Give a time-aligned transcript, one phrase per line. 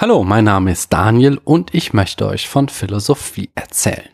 [0.00, 4.08] Hallo, mein Name ist Daniel und ich möchte euch von Philosophie erzählen.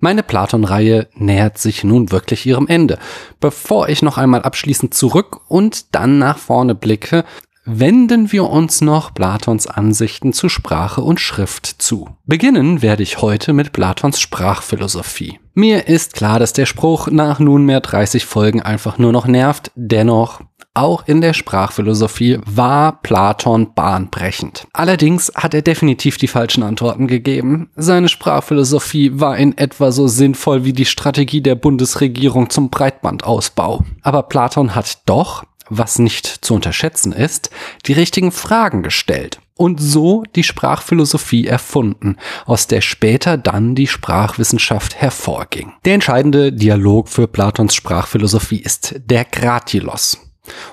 [0.00, 2.98] Meine Platon-Reihe nähert sich nun wirklich ihrem Ende.
[3.38, 7.24] Bevor ich noch einmal abschließend zurück und dann nach vorne blicke,
[7.64, 12.08] wenden wir uns noch Platons Ansichten zu Sprache und Schrift zu.
[12.24, 15.38] Beginnen werde ich heute mit Platons Sprachphilosophie.
[15.54, 20.40] Mir ist klar, dass der Spruch nach nunmehr 30 Folgen einfach nur noch nervt, dennoch
[20.76, 24.66] auch in der Sprachphilosophie war Platon bahnbrechend.
[24.72, 27.70] Allerdings hat er definitiv die falschen Antworten gegeben.
[27.76, 33.84] Seine Sprachphilosophie war in etwa so sinnvoll wie die Strategie der Bundesregierung zum Breitbandausbau.
[34.02, 37.50] Aber Platon hat doch was nicht zu unterschätzen ist,
[37.86, 44.96] die richtigen Fragen gestellt und so die Sprachphilosophie erfunden, aus der später dann die Sprachwissenschaft
[44.96, 45.72] hervorging.
[45.84, 50.25] Der entscheidende Dialog für Platons Sprachphilosophie ist der Gratilos.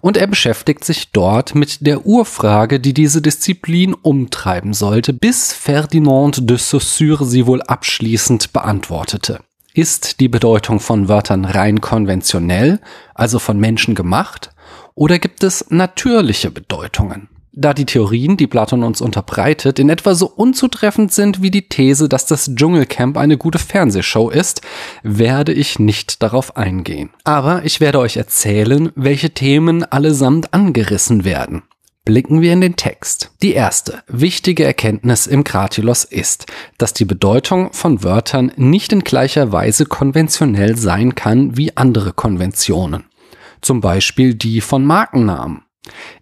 [0.00, 6.48] Und er beschäftigt sich dort mit der Urfrage, die diese Disziplin umtreiben sollte, bis Ferdinand
[6.48, 9.40] de Saussure sie wohl abschließend beantwortete.
[9.74, 12.80] Ist die Bedeutung von Wörtern rein konventionell,
[13.14, 14.50] also von Menschen gemacht,
[14.94, 17.28] oder gibt es natürliche Bedeutungen?
[17.52, 22.08] Da die Theorien, die Platon uns unterbreitet, in etwa so unzutreffend sind wie die These,
[22.08, 24.62] dass das Dschungelcamp eine gute Fernsehshow ist,
[25.02, 27.10] werde ich nicht darauf eingehen.
[27.24, 31.62] Aber ich werde euch erzählen, welche Themen allesamt angerissen werden.
[32.04, 33.30] Blicken wir in den Text.
[33.42, 36.46] Die erste wichtige Erkenntnis im Kratilos ist,
[36.78, 43.04] dass die Bedeutung von Wörtern nicht in gleicher Weise konventionell sein kann wie andere Konventionen
[43.60, 45.62] zum Beispiel die von Markennamen.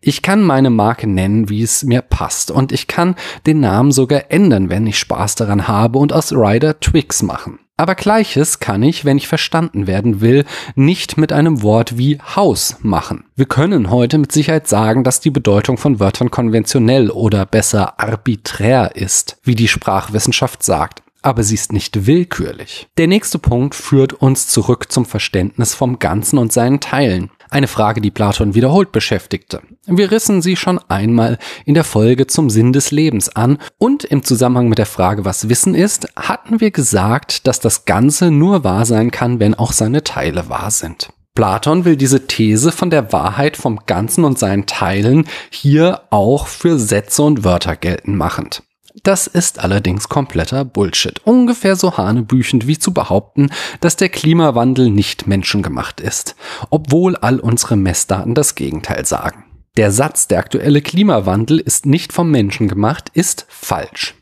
[0.00, 4.30] Ich kann meine Marke nennen, wie es mir passt, und ich kann den Namen sogar
[4.30, 7.58] ändern, wenn ich Spaß daran habe und aus Rider Twix machen.
[7.76, 12.76] Aber gleiches kann ich, wenn ich verstanden werden will, nicht mit einem Wort wie Haus
[12.82, 13.24] machen.
[13.36, 18.96] Wir können heute mit Sicherheit sagen, dass die Bedeutung von Wörtern konventionell oder besser arbiträr
[18.96, 22.88] ist, wie die Sprachwissenschaft sagt aber sie ist nicht willkürlich.
[22.96, 27.30] Der nächste Punkt führt uns zurück zum Verständnis vom Ganzen und seinen Teilen.
[27.50, 29.62] Eine Frage, die Platon wiederholt beschäftigte.
[29.86, 34.22] Wir rissen sie schon einmal in der Folge zum Sinn des Lebens an und im
[34.22, 38.84] Zusammenhang mit der Frage, was Wissen ist, hatten wir gesagt, dass das Ganze nur wahr
[38.84, 41.08] sein kann, wenn auch seine Teile wahr sind.
[41.34, 46.78] Platon will diese These von der Wahrheit vom Ganzen und seinen Teilen hier auch für
[46.78, 48.64] Sätze und Wörter geltend machend.
[49.02, 51.20] Das ist allerdings kompletter Bullshit.
[51.24, 53.50] Ungefähr so hanebüchend wie zu behaupten,
[53.80, 56.36] dass der Klimawandel nicht menschengemacht ist,
[56.70, 59.44] obwohl all unsere Messdaten das Gegenteil sagen.
[59.76, 64.14] Der Satz, der aktuelle Klimawandel ist nicht vom Menschen gemacht, ist falsch.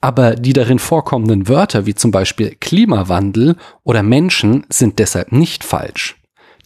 [0.00, 6.16] Aber die darin vorkommenden Wörter wie zum Beispiel Klimawandel oder Menschen sind deshalb nicht falsch.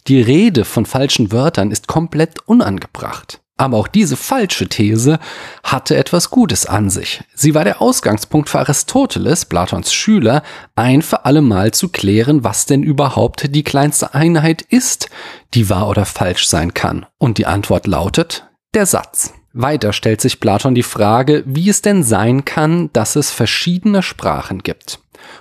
[0.07, 3.41] Die Rede von falschen Wörtern ist komplett unangebracht.
[3.57, 5.21] Aber auch diese falsche These
[5.63, 7.23] hatte etwas Gutes an sich.
[7.35, 10.43] Sie war der Ausgangspunkt für Aristoteles, Platons Schüler,
[10.75, 15.09] ein für alle Mal zu klären, was denn überhaupt die kleinste Einheit ist,
[15.55, 17.07] die wahr oder falsch sein kann.
[17.19, 19.33] Und die Antwort lautet der Satz.
[19.53, 24.65] Weiter stellt sich Platon die Frage, wie es denn sein kann, dass es verschiedene Sprachen
[24.65, 24.99] gibt.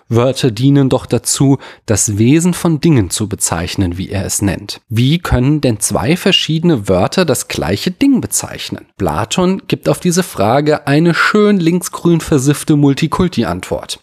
[0.10, 4.82] Wörter dienen doch dazu, das Wesen von Dingen zu bezeichnen, wie er es nennt.
[4.90, 8.86] Wie können denn zwei verschiedene Wörter das gleiche Ding bezeichnen?
[8.98, 14.00] Platon gibt auf diese Frage eine schön linksgrün versiffte Multikulti-Antwort.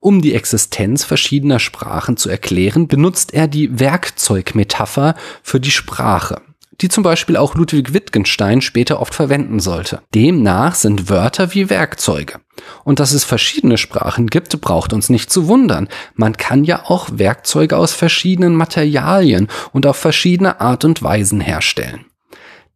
[0.00, 6.42] Um die Existenz verschiedener Sprachen zu erklären, benutzt er die Werkzeugmetapher für die Sprache
[6.82, 10.02] die zum Beispiel auch Ludwig Wittgenstein später oft verwenden sollte.
[10.14, 12.40] Demnach sind Wörter wie Werkzeuge.
[12.84, 15.88] Und dass es verschiedene Sprachen gibt, braucht uns nicht zu wundern.
[16.14, 22.06] Man kann ja auch Werkzeuge aus verschiedenen Materialien und auf verschiedene Art und Weisen herstellen.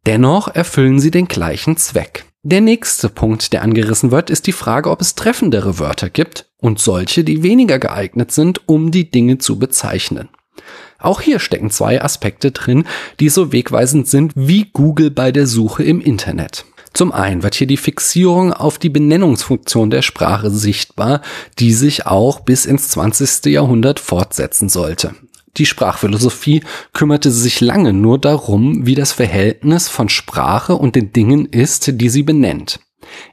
[0.05, 2.25] Dennoch erfüllen sie den gleichen Zweck.
[2.43, 6.79] Der nächste Punkt, der angerissen wird, ist die Frage, ob es treffendere Wörter gibt und
[6.79, 10.29] solche, die weniger geeignet sind, um die Dinge zu bezeichnen.
[10.99, 12.85] Auch hier stecken zwei Aspekte drin,
[13.19, 16.65] die so wegweisend sind wie Google bei der Suche im Internet.
[16.93, 21.21] Zum einen wird hier die Fixierung auf die Benennungsfunktion der Sprache sichtbar,
[21.59, 23.45] die sich auch bis ins 20.
[23.53, 25.13] Jahrhundert fortsetzen sollte.
[25.57, 26.63] Die Sprachphilosophie
[26.93, 32.09] kümmerte sich lange nur darum, wie das Verhältnis von Sprache und den Dingen ist, die
[32.09, 32.79] sie benennt.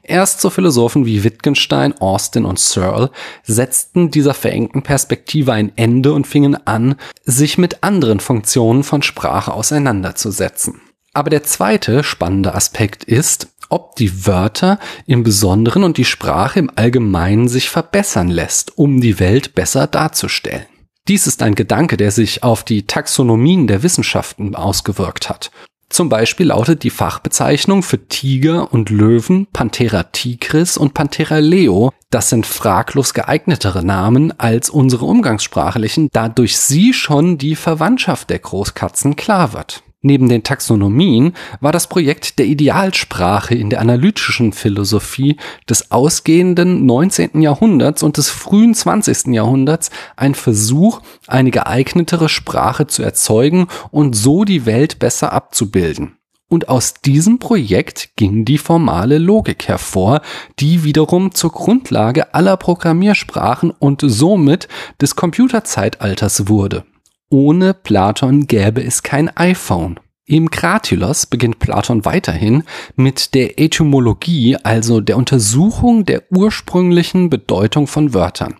[0.03, 3.11] Erst so Philosophen wie Wittgenstein, Austin und Searle
[3.43, 9.53] setzten dieser verengten Perspektive ein Ende und fingen an, sich mit anderen Funktionen von Sprache
[9.53, 10.81] auseinanderzusetzen.
[11.13, 16.71] Aber der zweite spannende Aspekt ist, ob die Wörter im Besonderen und die Sprache im
[16.75, 20.65] Allgemeinen sich verbessern lässt, um die Welt besser darzustellen.
[21.07, 25.51] Dies ist ein Gedanke, der sich auf die Taxonomien der Wissenschaften ausgewirkt hat.
[25.95, 31.93] Zum Beispiel lautet die Fachbezeichnung für Tiger und Löwen Panthera tigris und Panthera leo.
[32.09, 38.39] Das sind fraglos geeignetere Namen als unsere umgangssprachlichen, da durch sie schon die Verwandtschaft der
[38.39, 39.84] Großkatzen klar wird.
[40.05, 45.37] Neben den Taxonomien war das Projekt der Idealsprache in der analytischen Philosophie
[45.67, 47.41] des ausgehenden 19.
[47.41, 49.33] Jahrhunderts und des frühen 20.
[49.33, 56.19] Jahrhunderts ein Versuch, eine geeignetere Sprache zu erzeugen und so die Welt besser abzubilden.
[56.49, 60.21] Und aus diesem Projekt ging die formale Logik hervor,
[60.59, 64.67] die wiederum zur Grundlage aller Programmiersprachen und somit
[65.01, 66.85] des Computerzeitalters wurde.
[67.29, 69.99] Ohne Platon gäbe es kein iPhone.
[70.27, 72.63] Im Kratylos beginnt Platon weiterhin
[72.95, 78.55] mit der Etymologie, also der Untersuchung der ursprünglichen Bedeutung von Wörtern.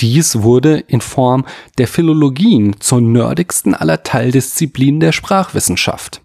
[0.00, 1.46] Dies wurde in Form
[1.78, 6.21] der Philologien zur nerdigsten aller Teildisziplinen der Sprachwissenschaft.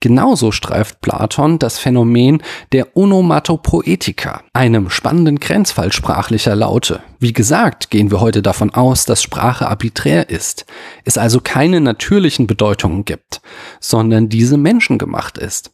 [0.00, 2.40] Genauso streift Platon das Phänomen
[2.70, 7.02] der Onomatopoetika, einem spannenden Grenzfall sprachlicher Laute.
[7.18, 10.66] Wie gesagt, gehen wir heute davon aus, dass Sprache arbiträr ist,
[11.04, 13.40] es also keine natürlichen Bedeutungen gibt,
[13.80, 15.72] sondern diese menschengemacht ist.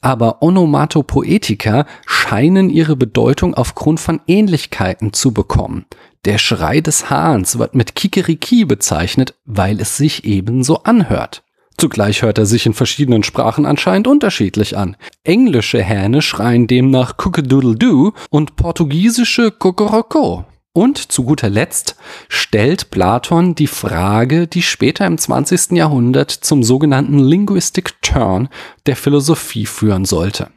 [0.00, 5.84] Aber Onomatopoetika scheinen ihre Bedeutung aufgrund von Ähnlichkeiten zu bekommen.
[6.24, 11.42] Der Schrei des Hahns wird mit Kikeriki bezeichnet, weil es sich ebenso anhört.
[11.78, 14.96] Zugleich hört er sich in verschiedenen Sprachen anscheinend unterschiedlich an.
[15.22, 20.44] Englische Hähne schreien demnach Cookadoodle-Doo und portugiesische Kokoroko.
[20.72, 21.96] Und zu guter Letzt
[22.28, 25.72] stellt Platon die Frage, die später im 20.
[25.72, 28.48] Jahrhundert zum sogenannten Linguistic Turn
[28.86, 30.50] der Philosophie führen sollte.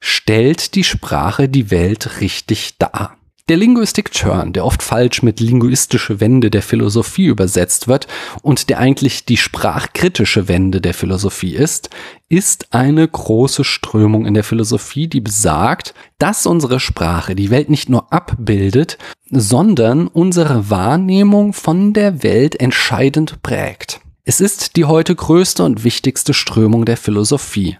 [0.00, 3.16] Stellt die Sprache die Welt richtig dar?
[3.48, 8.08] Der Linguistic Turn, der oft falsch mit linguistische Wende der Philosophie übersetzt wird
[8.42, 11.88] und der eigentlich die sprachkritische Wende der Philosophie ist,
[12.28, 17.88] ist eine große Strömung in der Philosophie, die besagt, dass unsere Sprache die Welt nicht
[17.88, 18.98] nur abbildet,
[19.30, 24.00] sondern unsere Wahrnehmung von der Welt entscheidend prägt.
[24.24, 27.78] Es ist die heute größte und wichtigste Strömung der Philosophie.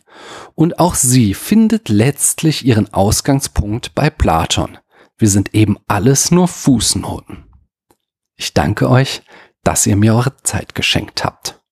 [0.55, 4.79] Und auch sie findet letztlich ihren Ausgangspunkt bei Platon.
[5.19, 7.45] Wir sind eben alles nur Fußnoten.
[8.37, 9.23] Ich danke euch,
[9.63, 11.61] dass ihr mir eure Zeit geschenkt habt.